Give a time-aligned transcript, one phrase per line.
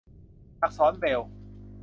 [0.61, 1.31] อักษรเบรลล์